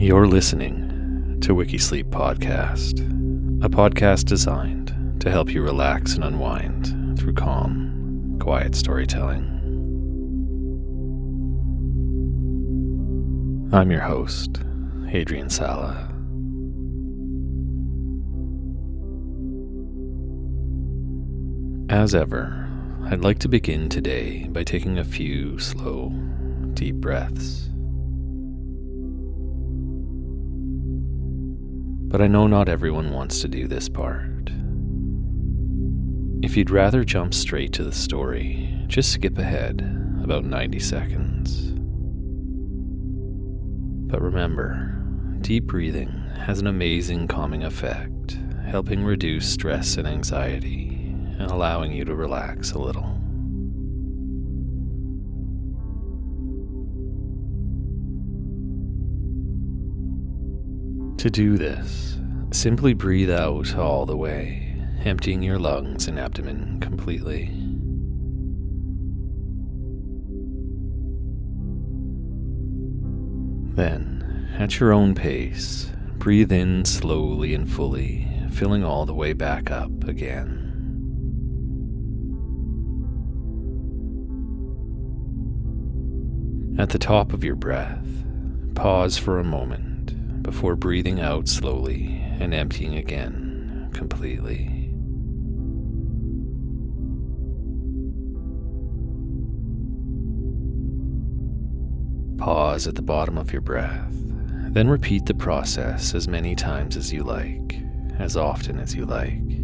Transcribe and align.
You're 0.00 0.28
listening 0.28 1.40
to 1.40 1.56
Wikisleep 1.56 2.04
Podcast, 2.04 3.00
a 3.64 3.68
podcast 3.68 4.26
designed 4.26 4.94
to 5.18 5.28
help 5.28 5.50
you 5.50 5.60
relax 5.60 6.14
and 6.14 6.22
unwind 6.22 7.18
through 7.18 7.32
calm, 7.32 8.38
quiet 8.40 8.76
storytelling. 8.76 9.42
I'm 13.72 13.90
your 13.90 14.02
host, 14.02 14.62
Adrian 15.08 15.50
Sala. 15.50 16.14
As 21.90 22.14
ever, 22.14 22.70
I'd 23.06 23.24
like 23.24 23.40
to 23.40 23.48
begin 23.48 23.88
today 23.88 24.46
by 24.46 24.62
taking 24.62 24.96
a 24.96 25.04
few 25.04 25.58
slow, 25.58 26.10
deep 26.74 26.94
breaths. 26.94 27.68
But 32.08 32.22
I 32.22 32.26
know 32.26 32.46
not 32.46 32.70
everyone 32.70 33.12
wants 33.12 33.42
to 33.42 33.48
do 33.48 33.68
this 33.68 33.88
part. 33.88 34.50
If 36.42 36.56
you'd 36.56 36.70
rather 36.70 37.04
jump 37.04 37.34
straight 37.34 37.74
to 37.74 37.84
the 37.84 37.92
story, 37.92 38.74
just 38.86 39.12
skip 39.12 39.36
ahead 39.36 39.82
about 40.22 40.46
90 40.46 40.78
seconds. 40.78 41.72
But 44.10 44.22
remember, 44.22 45.04
deep 45.42 45.64
breathing 45.64 46.08
has 46.36 46.60
an 46.60 46.66
amazing 46.66 47.28
calming 47.28 47.64
effect, 47.64 48.38
helping 48.66 49.04
reduce 49.04 49.52
stress 49.52 49.98
and 49.98 50.08
anxiety 50.08 51.12
and 51.38 51.50
allowing 51.50 51.92
you 51.92 52.06
to 52.06 52.14
relax 52.14 52.72
a 52.72 52.78
little. 52.78 53.17
To 61.18 61.30
do 61.30 61.58
this, 61.58 62.16
simply 62.52 62.94
breathe 62.94 63.28
out 63.28 63.74
all 63.74 64.06
the 64.06 64.16
way, 64.16 64.76
emptying 65.04 65.42
your 65.42 65.58
lungs 65.58 66.06
and 66.06 66.16
abdomen 66.16 66.78
completely. 66.78 67.46
Then, 73.74 74.48
at 74.56 74.78
your 74.78 74.92
own 74.92 75.16
pace, 75.16 75.90
breathe 76.18 76.52
in 76.52 76.84
slowly 76.84 77.52
and 77.52 77.68
fully, 77.68 78.28
filling 78.52 78.84
all 78.84 79.04
the 79.04 79.12
way 79.12 79.32
back 79.32 79.72
up 79.72 80.04
again. 80.04 80.66
At 86.78 86.90
the 86.90 86.98
top 87.00 87.32
of 87.32 87.42
your 87.42 87.56
breath, 87.56 88.06
pause 88.76 89.18
for 89.18 89.40
a 89.40 89.44
moment 89.44 89.97
before 90.48 90.76
breathing 90.76 91.20
out 91.20 91.46
slowly 91.46 92.06
and 92.40 92.54
emptying 92.54 92.94
again 92.94 93.90
completely. 93.92 94.90
Pause 102.38 102.86
at 102.86 102.94
the 102.94 103.02
bottom 103.02 103.36
of 103.36 103.52
your 103.52 103.60
breath, 103.60 104.14
then 104.72 104.88
repeat 104.88 105.26
the 105.26 105.34
process 105.34 106.14
as 106.14 106.26
many 106.26 106.54
times 106.54 106.96
as 106.96 107.12
you 107.12 107.22
like, 107.22 107.78
as 108.18 108.34
often 108.34 108.78
as 108.78 108.94
you 108.94 109.04
like. 109.04 109.57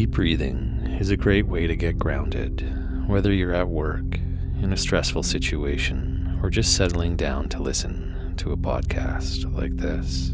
Deep 0.00 0.12
breathing 0.12 0.96
is 0.98 1.10
a 1.10 1.16
great 1.18 1.46
way 1.46 1.66
to 1.66 1.76
get 1.76 1.98
grounded, 1.98 2.66
whether 3.06 3.30
you're 3.30 3.52
at 3.52 3.68
work, 3.68 4.18
in 4.62 4.72
a 4.72 4.76
stressful 4.78 5.22
situation, 5.22 6.40
or 6.42 6.48
just 6.48 6.74
settling 6.74 7.16
down 7.16 7.50
to 7.50 7.62
listen 7.62 8.32
to 8.38 8.50
a 8.50 8.56
podcast 8.56 9.44
like 9.54 9.76
this. 9.76 10.30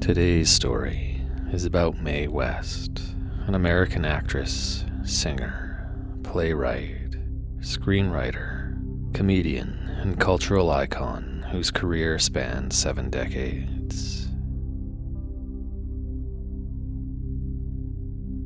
Today's 0.00 0.48
story 0.48 1.22
is 1.52 1.64
about 1.64 2.00
Mae 2.00 2.28
West, 2.28 3.02
an 3.48 3.56
American 3.56 4.04
actress, 4.04 4.84
singer, 5.02 5.90
playwright, 6.22 7.16
screenwriter, 7.58 8.80
comedian, 9.12 9.85
and 10.06 10.20
cultural 10.20 10.70
icon 10.70 11.44
whose 11.50 11.72
career 11.72 12.16
spanned 12.16 12.72
seven 12.72 13.10
decades. 13.10 14.28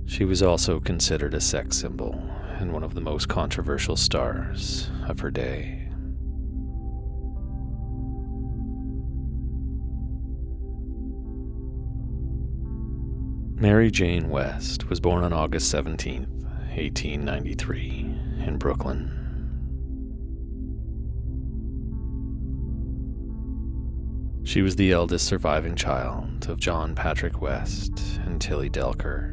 She 0.07 0.25
was 0.25 0.43
also 0.43 0.81
considered 0.81 1.35
a 1.35 1.41
sex 1.41 1.77
symbol 1.77 2.15
and 2.59 2.73
one 2.73 2.83
of 2.83 2.95
the 2.95 3.03
most 3.03 3.29
controversial 3.29 3.95
stars 3.95 4.89
of 5.07 5.21
her 5.21 5.31
day. 5.31 5.91
Mary 13.61 13.91
Jane 13.91 14.31
West 14.31 14.89
was 14.89 14.99
born 14.99 15.23
on 15.23 15.35
August 15.35 15.69
17, 15.69 16.23
1893, 16.23 18.19
in 18.47 18.57
Brooklyn, 18.57 19.20
She 24.51 24.63
was 24.63 24.75
the 24.75 24.91
eldest 24.91 25.29
surviving 25.29 25.77
child 25.77 26.49
of 26.49 26.59
John 26.59 26.97
Patrick 26.97 27.41
West 27.41 27.93
and 28.25 28.41
Tilly 28.41 28.69
Delker. 28.69 29.31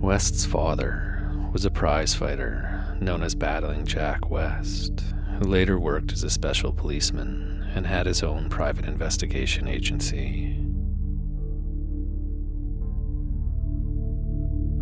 West's 0.00 0.46
father 0.46 1.28
was 1.52 1.64
a 1.64 1.72
prize 1.72 2.14
fighter 2.14 2.96
known 3.00 3.24
as 3.24 3.34
Battling 3.34 3.84
Jack 3.84 4.30
West, 4.30 5.00
who 5.40 5.44
later 5.50 5.76
worked 5.76 6.12
as 6.12 6.22
a 6.22 6.30
special 6.30 6.72
policeman 6.72 7.68
and 7.74 7.84
had 7.84 8.06
his 8.06 8.22
own 8.22 8.48
private 8.48 8.84
investigation 8.84 9.66
agency. 9.66 10.52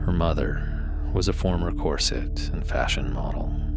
Her 0.05 0.13
mother 0.13 0.67
was 1.15 1.29
a 1.29 1.33
former 1.33 1.73
corset 1.73 2.51
and 2.53 2.67
fashion 2.67 3.11
model. 3.11 3.70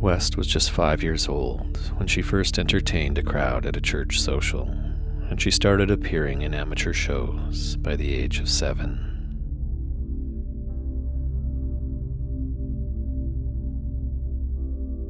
West 0.00 0.36
was 0.36 0.46
just 0.46 0.70
five 0.70 1.02
years 1.02 1.28
old 1.28 1.76
when 1.96 2.06
she 2.06 2.22
first 2.22 2.56
entertained 2.56 3.18
a 3.18 3.22
crowd 3.22 3.66
at 3.66 3.76
a 3.76 3.80
church 3.80 4.20
social, 4.20 4.68
and 5.28 5.42
she 5.42 5.50
started 5.50 5.90
appearing 5.90 6.42
in 6.42 6.54
amateur 6.54 6.92
shows 6.92 7.76
by 7.76 7.96
the 7.96 8.14
age 8.14 8.38
of 8.38 8.48
seven. 8.48 9.08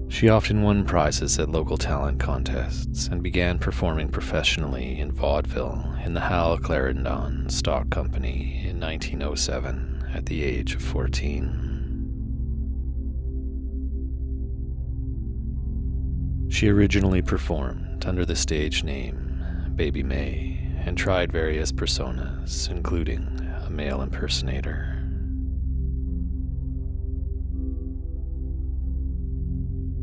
She 0.08 0.30
often 0.30 0.62
won 0.62 0.86
prizes 0.86 1.38
at 1.38 1.50
local 1.50 1.76
talent 1.76 2.18
contests 2.18 3.08
and 3.08 3.22
began 3.22 3.58
performing 3.58 4.08
professionally 4.08 4.98
in 4.98 5.12
vaudeville 5.12 5.94
in 6.02 6.14
the 6.14 6.20
Hal 6.20 6.56
Clarendon 6.56 7.50
Stock 7.50 7.90
Company 7.90 8.64
in 8.66 8.80
1907 8.80 10.06
at 10.14 10.24
the 10.26 10.42
age 10.42 10.74
of 10.74 10.82
14. 10.82 11.67
She 16.58 16.66
originally 16.66 17.22
performed 17.22 18.04
under 18.04 18.24
the 18.24 18.34
stage 18.34 18.82
name 18.82 19.70
Baby 19.76 20.02
Mae 20.02 20.58
and 20.84 20.98
tried 20.98 21.30
various 21.30 21.70
personas, 21.70 22.68
including 22.68 23.48
a 23.64 23.70
male 23.70 24.02
impersonator. 24.02 25.00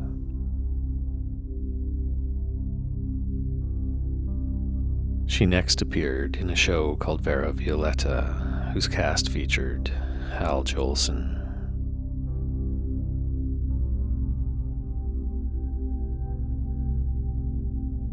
She 5.26 5.44
next 5.44 5.82
appeared 5.82 6.37
in 6.37 6.50
a 6.50 6.56
show 6.56 6.96
called 6.96 7.20
Vera 7.20 7.52
Violetta, 7.52 8.70
whose 8.73 8.88
cast 8.88 9.28
featured 9.28 9.90
Al 10.32 10.64
Jolson, 10.64 11.37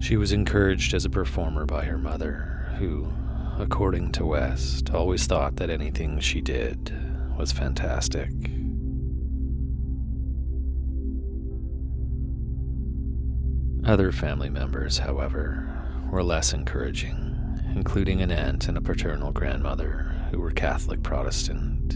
She 0.03 0.17
was 0.17 0.33
encouraged 0.33 0.93
as 0.93 1.05
a 1.05 1.09
performer 1.09 1.65
by 1.65 1.85
her 1.85 1.97
mother, 1.97 2.75
who, 2.77 3.07
according 3.57 4.11
to 4.11 4.25
West, 4.25 4.89
always 4.89 5.25
thought 5.25 5.55
that 5.55 5.69
anything 5.69 6.19
she 6.19 6.41
did 6.41 6.93
was 7.37 7.53
fantastic. 7.53 8.29
Other 13.85 14.11
family 14.11 14.49
members, 14.49 14.97
however, 14.97 15.92
were 16.13 16.23
less 16.23 16.53
encouraging, 16.53 17.35
including 17.75 18.21
an 18.21 18.31
aunt 18.31 18.67
and 18.67 18.77
a 18.77 18.81
paternal 18.81 19.31
grandmother 19.31 20.15
who 20.29 20.39
were 20.39 20.51
Catholic 20.51 21.01
Protestant. 21.01 21.95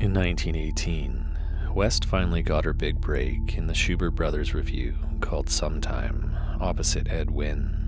In 0.00 0.12
1918, 0.12 1.24
West 1.74 2.04
finally 2.04 2.42
got 2.42 2.66
her 2.66 2.74
big 2.74 3.00
break 3.00 3.56
in 3.56 3.66
the 3.66 3.72
Shubert 3.72 4.14
Brothers 4.14 4.52
revue 4.52 4.94
called 5.22 5.48
Sometime, 5.48 6.36
opposite 6.60 7.08
Ed 7.08 7.30
Wynn. 7.30 7.87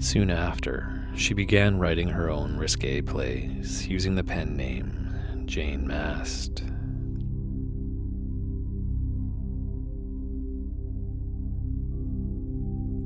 Soon 0.00 0.30
after, 0.30 1.08
she 1.16 1.34
began 1.34 1.78
writing 1.78 2.08
her 2.08 2.30
own 2.30 2.56
risque 2.56 3.00
plays 3.00 3.88
using 3.88 4.14
the 4.14 4.22
pen 4.22 4.56
name 4.56 5.12
Jane 5.44 5.86
Mast. 5.86 6.62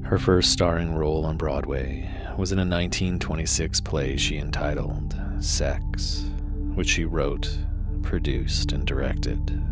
Her 0.04 0.18
first 0.18 0.52
starring 0.52 0.94
role 0.94 1.24
on 1.24 1.38
Broadway 1.38 2.10
was 2.36 2.52
in 2.52 2.58
a 2.58 2.68
1926 2.68 3.80
play 3.80 4.18
she 4.18 4.36
entitled 4.36 5.18
Sex, 5.40 6.26
which 6.74 6.90
she 6.90 7.06
wrote, 7.06 7.56
produced, 8.02 8.72
and 8.72 8.86
directed. 8.86 9.62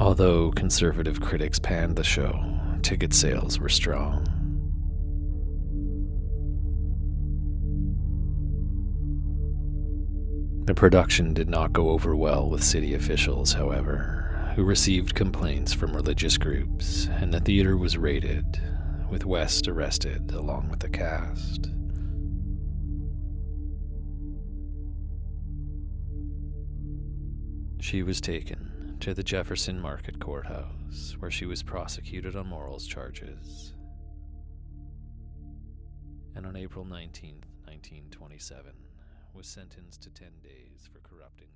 Although 0.00 0.50
conservative 0.52 1.20
critics 1.20 1.58
panned 1.58 1.94
the 1.94 2.02
show, 2.02 2.42
ticket 2.80 3.12
sales 3.12 3.60
were 3.60 3.68
strong. 3.68 4.24
The 10.64 10.74
production 10.74 11.34
did 11.34 11.50
not 11.50 11.74
go 11.74 11.90
over 11.90 12.16
well 12.16 12.48
with 12.48 12.64
city 12.64 12.94
officials, 12.94 13.52
however, 13.52 14.52
who 14.56 14.64
received 14.64 15.14
complaints 15.14 15.74
from 15.74 15.94
religious 15.94 16.38
groups, 16.38 17.06
and 17.18 17.34
the 17.34 17.40
theater 17.40 17.76
was 17.76 17.98
raided, 17.98 18.58
with 19.10 19.26
West 19.26 19.68
arrested 19.68 20.32
along 20.32 20.70
with 20.70 20.80
the 20.80 20.88
cast. 20.88 21.68
She 27.80 28.02
was 28.02 28.22
taken 28.22 28.69
to 29.00 29.14
the 29.14 29.22
Jefferson 29.22 29.80
Market 29.80 30.20
Courthouse, 30.20 31.16
where 31.20 31.30
she 31.30 31.46
was 31.46 31.62
prosecuted 31.62 32.36
on 32.36 32.46
morals 32.46 32.86
charges. 32.86 33.72
And 36.36 36.44
on 36.44 36.54
April 36.54 36.84
19, 36.84 37.36
1927, 37.64 38.72
was 39.32 39.46
sentenced 39.46 40.02
to 40.02 40.10
10 40.10 40.28
days 40.42 40.86
for 40.92 41.00
corrupting 41.00 41.48